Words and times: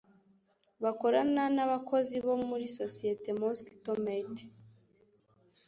bakorana 0.83 1.43
na 1.55 1.65
bakozi 1.71 2.15
bo 2.25 2.33
muri 2.47 2.65
sosiyete 2.77 3.29
MosquitoMate. 3.39 4.45